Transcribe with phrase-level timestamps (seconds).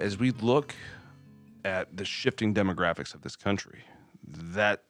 [0.00, 0.74] as we look
[1.64, 3.80] at the shifting demographics of this country,
[4.26, 4.82] that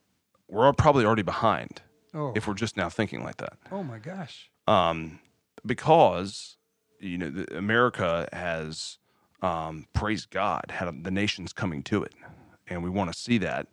[0.49, 1.83] we're all probably already behind
[2.15, 3.55] Oh, if we're just now thinking like that.
[3.71, 4.51] oh my gosh.
[4.67, 5.19] Um,
[5.67, 6.57] because
[7.01, 8.99] you know the, America has
[9.43, 12.15] um, praised God, had the nations coming to it,
[12.67, 13.67] and we want to see that,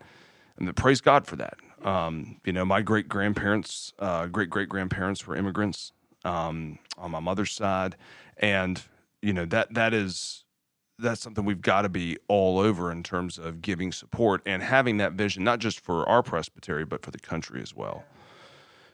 [0.58, 1.56] and the, praise God for that.
[1.84, 5.92] Um, you know, my great grandparents, uh, great great grandparents were immigrants
[6.24, 7.96] um, on my mother's side,
[8.38, 8.82] and
[9.22, 10.44] you know that that is
[10.98, 14.98] that's something we've got to be all over in terms of giving support and having
[14.98, 18.04] that vision, not just for our presbytery, but for the country as well.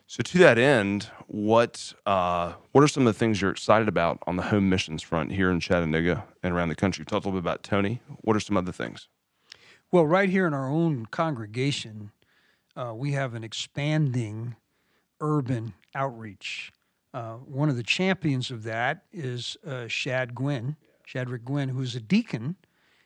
[0.08, 4.22] So, to that end, what uh, what are some of the things you're excited about
[4.28, 7.06] on the home missions front here in Chattanooga and around the country?
[7.06, 8.02] Talked a little bit about Tony.
[8.22, 9.08] What are some other things?
[9.90, 12.12] Well, right here in our own congregation,
[12.76, 14.56] uh, we have an expanding
[15.22, 16.74] urban outreach.
[17.14, 20.76] Uh, one of the champions of that is uh, Shad Gwynn,
[21.12, 22.56] Shadrick Gwynn, who's a deacon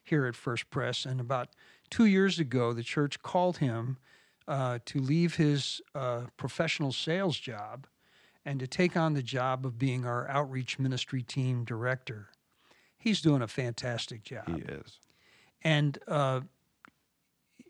[0.04, 1.06] here at First Press.
[1.06, 1.50] And about
[1.90, 3.98] two years ago, the church called him
[4.48, 7.88] uh, to leave his uh, professional sales job
[8.46, 12.30] and to take on the job of being our outreach ministry team director.
[12.98, 15.00] He's doing a fantastic job He is.
[15.64, 16.42] and uh,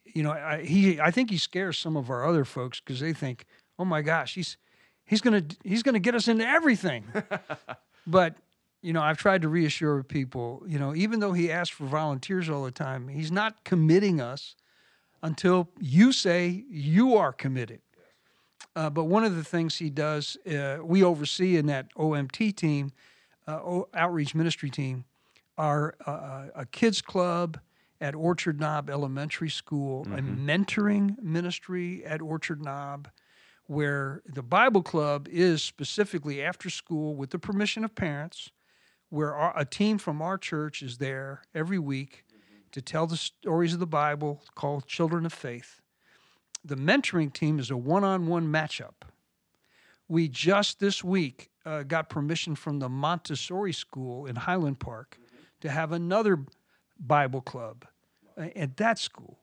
[0.05, 3.13] you know, I, he I think he scares some of our other folks because they
[3.13, 3.45] think,
[3.77, 4.57] oh my gosh, he's
[5.05, 7.05] he's gonna he's gonna get us into everything.
[8.07, 8.35] but
[8.85, 12.49] you know, I've tried to reassure people, you know, even though he asks for volunteers
[12.49, 14.55] all the time, he's not committing us
[15.23, 17.81] until you say you are committed.
[18.75, 22.91] Uh, but one of the things he does, uh, we oversee in that OMT team,
[23.47, 25.05] uh, o- outreach ministry team,
[25.57, 27.59] are uh, a kids club
[27.99, 33.07] at Orchard Knob Elementary School, a mentoring ministry at Orchard Knob,
[33.65, 38.51] where the Bible club is specifically after school with the permission of parents,
[39.15, 42.25] where our, a team from our church is there every week
[42.73, 45.79] to tell the stories of the Bible called Children of Faith.
[46.65, 49.07] The mentoring team is a one on one matchup.
[50.09, 55.17] We just this week uh, got permission from the Montessori School in Highland Park
[55.61, 56.39] to have another
[56.99, 57.85] Bible club
[58.37, 59.39] uh, at that school.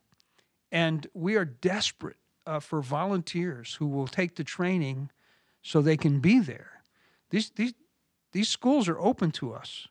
[0.70, 5.10] And we are desperate uh, for volunteers who will take the training
[5.62, 6.82] so they can be there.
[7.30, 7.72] These, these,
[8.32, 9.88] these schools are open to us.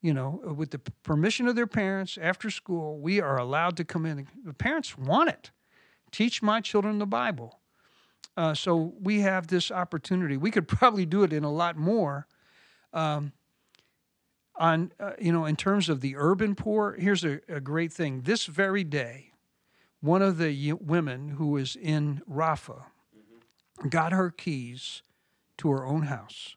[0.00, 4.04] You know, with the permission of their parents after school, we are allowed to come
[4.04, 4.26] in.
[4.44, 5.52] The parents want it.
[6.10, 7.60] Teach my children the Bible.
[8.36, 10.36] Uh, so we have this opportunity.
[10.36, 12.26] We could probably do it in a lot more.
[12.92, 13.32] Um,
[14.56, 18.22] on uh, you know, in terms of the urban poor, here's a, a great thing.
[18.22, 19.32] This very day,
[20.00, 22.84] one of the y- women who was in Rapha
[23.88, 25.02] got her keys
[25.58, 26.56] to her own house.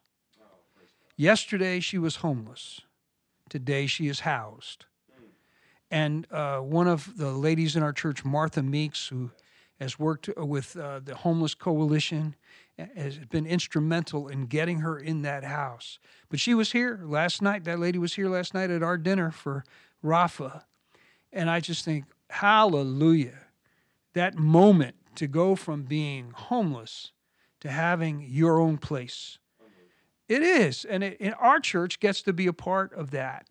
[1.18, 2.82] Yesterday she was homeless.
[3.50, 4.86] Today she is housed.
[5.92, 9.32] And uh, one of the ladies in our church, Martha Meeks, who
[9.80, 12.36] has worked with uh, the Homeless Coalition,
[12.96, 16.00] has been instrumental in getting her in that house.
[16.30, 17.64] But she was here last night.
[17.64, 19.64] That lady was here last night at our dinner for
[20.04, 20.64] Rapha.
[21.32, 23.40] And I just think, hallelujah.
[24.14, 27.12] That moment to go from being homeless
[27.62, 29.38] to having your own place.
[30.28, 30.86] It is.
[30.86, 33.48] And, it, and our church gets to be a part of that.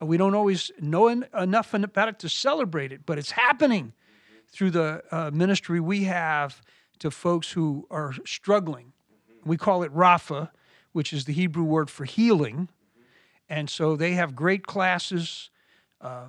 [0.00, 3.92] We don't always know en- enough about it to celebrate it, but it's happening
[4.48, 6.60] through the uh, ministry we have
[6.98, 8.92] to folks who are struggling.
[9.44, 10.50] We call it Rapha,
[10.92, 12.68] which is the Hebrew word for healing.
[13.48, 15.50] And so they have great classes
[16.00, 16.26] uh,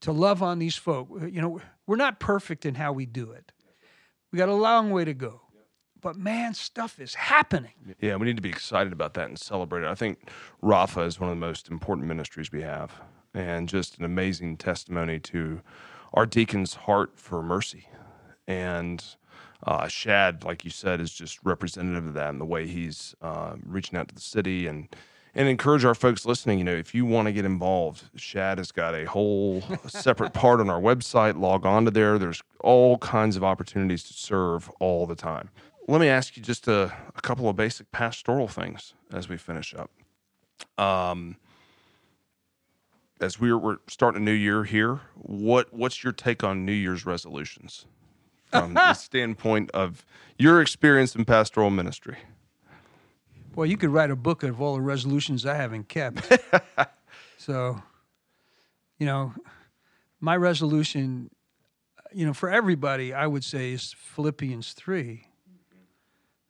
[0.00, 1.08] to love on these folk.
[1.30, 3.52] You know, we're not perfect in how we do it,
[4.30, 5.43] we got a long way to go.
[6.04, 7.72] But man, stuff is happening.
[7.98, 9.88] Yeah, we need to be excited about that and celebrate it.
[9.88, 10.28] I think
[10.62, 13.00] Rapha is one of the most important ministries we have,
[13.32, 15.62] and just an amazing testimony to
[16.12, 17.88] our deacon's heart for mercy.
[18.46, 19.02] And
[19.66, 23.54] uh, Shad, like you said, is just representative of that and the way he's uh,
[23.64, 24.94] reaching out to the city and
[25.34, 26.58] and encourage our folks listening.
[26.58, 30.60] You know, if you want to get involved, Shad has got a whole separate part
[30.60, 31.40] on our website.
[31.40, 32.18] Log on to there.
[32.18, 35.48] There's all kinds of opportunities to serve all the time.
[35.86, 39.74] Let me ask you just a, a couple of basic pastoral things as we finish
[39.74, 39.90] up.
[40.82, 41.36] Um,
[43.20, 47.04] as we're, we're starting a new year here, what what's your take on New Year's
[47.04, 47.86] resolutions
[48.50, 50.04] from the standpoint of
[50.38, 52.18] your experience in pastoral ministry?
[53.54, 56.32] Boy, you could write a book of all the resolutions I haven't kept.
[57.38, 57.82] so,
[58.98, 59.32] you know,
[60.20, 61.30] my resolution,
[62.12, 65.28] you know, for everybody, I would say is Philippians 3,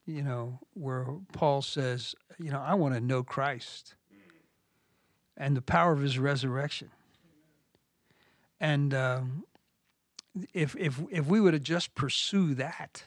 [0.07, 3.95] you know, where Paul says, you know, I want to know Christ
[5.37, 6.91] and the power of his resurrection
[8.61, 9.45] And um,
[10.53, 13.05] if if if we would have just pursue that,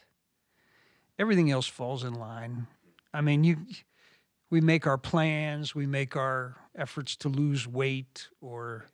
[1.17, 2.67] everything else falls in line.
[3.13, 3.57] I mean, you
[4.49, 8.85] we make our plans, we make our efforts to lose weight or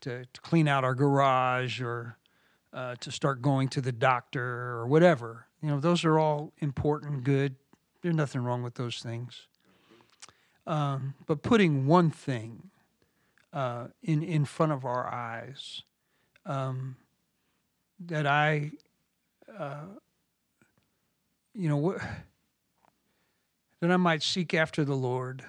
[0.00, 2.16] to, to clean out our garage or
[2.72, 5.46] uh, to start going to the doctor or whatever.
[5.62, 7.56] You know, those are all important, good.
[8.02, 9.46] There's nothing wrong with those things.
[10.66, 12.70] Um, but putting one thing
[13.52, 15.82] uh, in in front of our eyes
[16.46, 16.96] um,
[18.06, 18.72] that I,
[19.58, 19.86] uh,
[21.54, 21.98] you know,
[23.80, 25.44] that I might seek after the Lord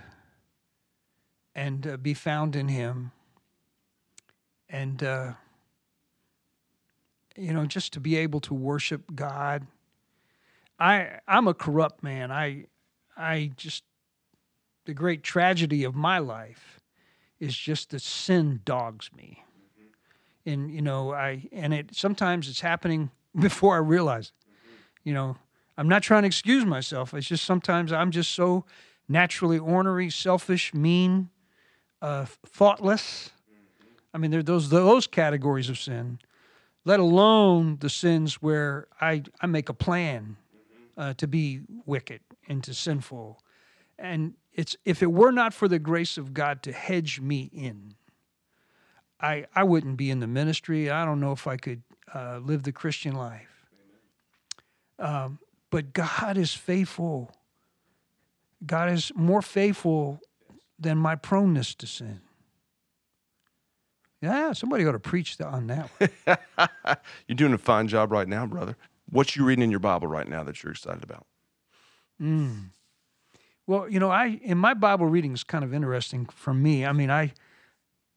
[1.53, 3.11] and uh, be found in Him,
[4.69, 5.33] and uh,
[7.37, 9.67] you know, just to be able to worship God.
[10.81, 12.31] I I'm a corrupt man.
[12.31, 12.65] I
[13.15, 13.83] I just
[14.85, 16.81] the great tragedy of my life
[17.39, 19.43] is just that sin dogs me.
[20.43, 24.47] And you know, I and it sometimes it's happening before I realize it.
[25.03, 25.37] You know,
[25.77, 27.13] I'm not trying to excuse myself.
[27.13, 28.65] It's just sometimes I'm just so
[29.07, 31.29] naturally ornery, selfish, mean,
[32.01, 33.29] uh, thoughtless.
[34.15, 36.17] I mean, there those those categories of sin.
[36.85, 40.37] Let alone the sins where I I make a plan
[40.97, 43.41] uh, to be wicked and to sinful,
[43.97, 47.95] and it's if it were not for the grace of God to hedge me in,
[49.19, 50.89] I I wouldn't be in the ministry.
[50.89, 51.83] I don't know if I could
[52.13, 53.47] uh, live the Christian life.
[54.99, 55.39] Um,
[55.69, 57.31] but God is faithful.
[58.65, 60.19] God is more faithful
[60.77, 62.21] than my proneness to sin.
[64.21, 65.89] Yeah, somebody ought to preach on that.
[67.27, 68.77] You're doing a fine job right now, brother.
[69.11, 71.27] What you reading in your Bible right now that you're excited about?
[72.21, 72.69] Mm.
[73.67, 76.85] Well, you know, I in my Bible reading is kind of interesting for me.
[76.85, 77.33] I mean, I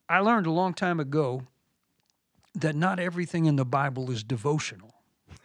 [0.09, 1.43] I learned a long time ago
[2.55, 4.95] that not everything in the Bible is devotional.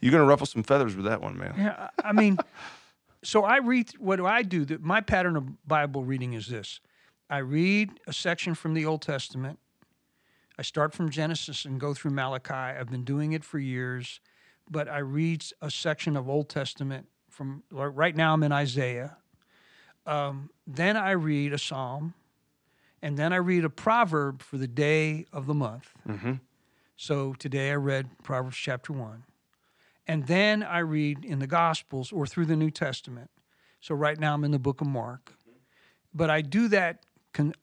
[0.00, 1.54] You're going to ruffle some feathers with that one, man.
[1.58, 2.38] Yeah, I mean,
[3.24, 3.90] so I read.
[3.98, 4.64] What do I do?
[4.64, 6.80] That my pattern of Bible reading is this:
[7.28, 9.58] I read a section from the Old Testament.
[10.58, 12.52] I start from Genesis and go through Malachi.
[12.52, 14.20] I've been doing it for years,
[14.68, 18.32] but I read a section of Old Testament from right now.
[18.34, 19.16] I'm in Isaiah.
[20.04, 22.14] Um, then I read a psalm,
[23.00, 25.90] and then I read a proverb for the day of the month.
[26.08, 26.34] Mm-hmm.
[26.96, 29.22] So today I read Proverbs chapter one.
[30.08, 33.30] And then I read in the Gospels or through the New Testament.
[33.80, 35.34] So right now I'm in the book of Mark.
[36.12, 37.04] But I do that
[37.34, 37.54] con-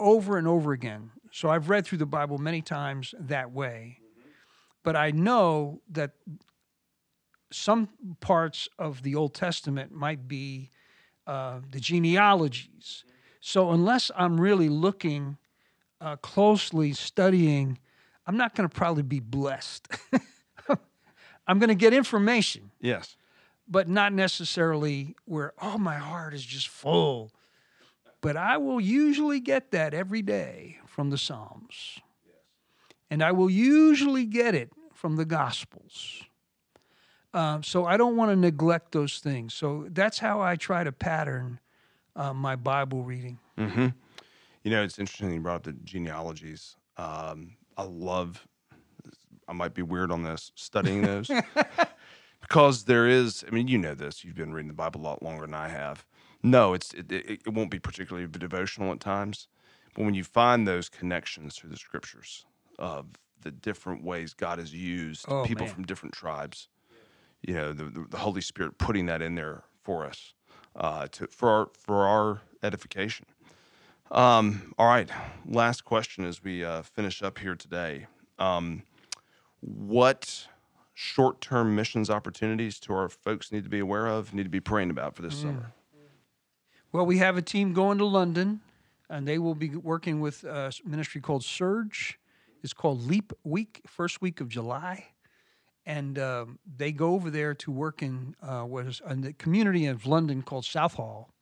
[0.00, 1.10] over and over again.
[1.36, 3.98] So I've read through the Bible many times that way.
[4.82, 6.12] But I know that
[7.52, 7.90] some
[8.20, 10.70] parts of the Old Testament might be
[11.26, 13.04] uh, the genealogies.
[13.40, 15.36] So unless I'm really looking
[16.00, 17.80] uh, closely, studying,
[18.26, 19.88] I'm not going to probably be blessed.
[21.46, 23.14] I'm going to get information, Yes.
[23.68, 27.30] but not necessarily where, oh, my heart is just full.
[28.20, 32.00] But I will usually get that every day from the Psalms.
[33.10, 36.24] And I will usually get it from the Gospels.
[37.34, 39.52] Um, so I don't want to neglect those things.
[39.52, 41.60] So that's how I try to pattern
[42.16, 43.38] uh, my Bible reading.
[43.58, 43.88] Mm-hmm.
[44.64, 46.76] You know, it's interesting you brought up the genealogies.
[46.96, 48.46] Um, I love.
[49.46, 51.30] I might be weird on this studying those
[52.40, 53.44] because there is.
[53.46, 54.24] I mean, you know this.
[54.24, 56.04] You've been reading the Bible a lot longer than I have.
[56.46, 59.48] No, it's it, it, it won't be particularly devotional at times,
[59.94, 62.46] but when you find those connections through the scriptures
[62.78, 63.06] of
[63.42, 65.74] the different ways God has used Oh, people man.
[65.74, 66.68] from different tribes,
[67.42, 70.34] you know, the, the, Holy Spirit putting that in there for us
[70.76, 73.26] uh, to for our for our edification.
[74.12, 75.10] Um, all right,
[75.48, 78.06] last question as we uh, finish up here today.
[78.38, 78.84] Um,
[79.60, 80.46] what
[80.94, 84.90] short-term missions opportunities do our folks need to be aware of, need to be praying
[84.90, 85.42] about for this Mm.
[85.42, 85.72] summer?
[86.96, 88.62] Well, we have a team going to London,
[89.10, 92.18] and they will be working with a ministry called Surge.
[92.62, 95.08] It's called Leap Week, first week of July,
[95.84, 99.84] and um, they go over there to work in uh, what is in the community
[99.84, 101.34] of London called Southall,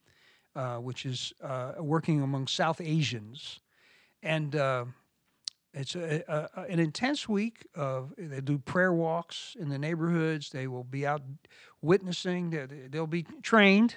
[0.57, 3.61] uh, which is uh, working among South Asians,
[4.25, 4.87] and uh,
[5.73, 7.65] it's a, a, an intense week.
[7.77, 10.51] Of they do prayer walks in the neighborhoods.
[10.51, 11.23] They will be out
[11.81, 12.51] witnessing.
[12.51, 13.95] They- They'll be trained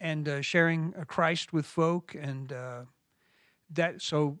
[0.00, 2.82] and uh, sharing uh, Christ with folk, and uh,
[3.70, 4.02] that.
[4.02, 4.38] So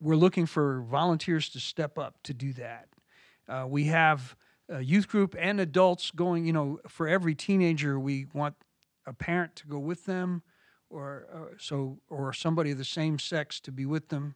[0.00, 2.88] we're looking for volunteers to step up to do that.
[3.48, 4.36] Uh, we have
[4.68, 6.46] a youth group and adults going.
[6.46, 8.54] You know, for every teenager, we want
[9.06, 10.42] a parent to go with them,
[10.90, 14.34] or uh, so, or somebody of the same sex to be with them.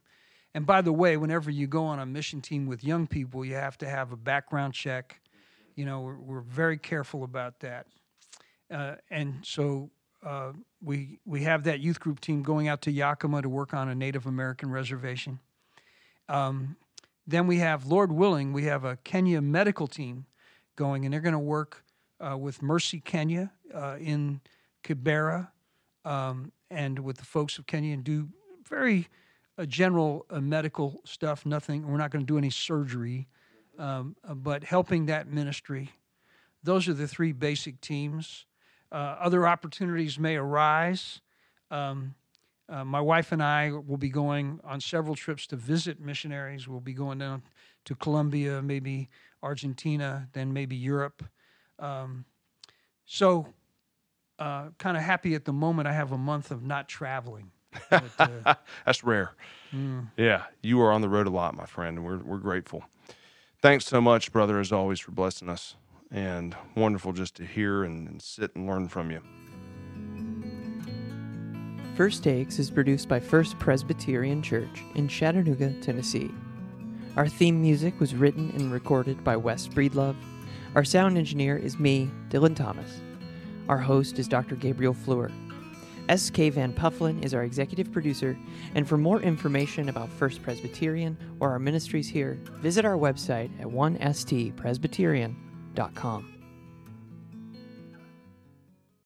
[0.55, 3.55] And by the way, whenever you go on a mission team with young people, you
[3.55, 5.19] have to have a background check.
[5.75, 7.87] You know, we're, we're very careful about that.
[8.69, 9.89] Uh, and so
[10.25, 13.89] uh, we we have that youth group team going out to Yakima to work on
[13.89, 15.39] a Native American reservation.
[16.29, 16.77] Um,
[17.25, 20.25] then we have, Lord willing, we have a Kenya medical team
[20.75, 21.83] going, and they're going to work
[22.19, 24.41] uh, with Mercy Kenya uh, in
[24.83, 25.49] Kibera
[26.05, 28.29] um, and with the folks of Kenya and do
[28.67, 29.07] very
[29.57, 31.45] uh, general uh, medical stuff.
[31.45, 31.87] Nothing.
[31.87, 33.27] We're not going to do any surgery,
[33.77, 35.91] um, but helping that ministry.
[36.63, 38.45] Those are the three basic teams.
[38.93, 41.19] Uh, other opportunities may arise.
[41.71, 42.13] Um,
[42.69, 46.67] uh, my wife and I will be going on several trips to visit missionaries.
[46.67, 47.41] We'll be going down
[47.85, 49.09] to Colombia, maybe
[49.41, 51.23] Argentina, then maybe Europe.
[51.79, 52.25] Um,
[53.05, 53.47] so,
[54.39, 55.87] uh, kind of happy at the moment.
[55.87, 57.51] I have a month of not traveling.
[57.89, 58.53] But, uh,
[58.85, 59.31] That's rare.
[59.73, 62.83] mm, Yeah, you are on the road a lot, my friend, and we're we're grateful.
[63.61, 65.75] Thanks so much, brother, as always, for blessing us,
[66.13, 69.19] and wonderful just to hear and, and sit and learn from you.
[71.95, 76.31] First Takes is produced by First Presbyterian Church in Chattanooga, Tennessee.
[77.17, 80.15] Our theme music was written and recorded by Wes Breedlove.
[80.75, 83.01] Our sound engineer is me, Dylan Thomas.
[83.69, 84.55] Our host is Dr.
[84.55, 85.31] Gabriel Fluhrer.
[86.09, 86.49] S.K.
[86.49, 88.37] Van Puffelen is our executive producer,
[88.75, 93.67] and for more information about First Presbyterian or our ministries here, visit our website at
[93.67, 96.42] 1stpresbyterian.com www.thebrainfuck.com.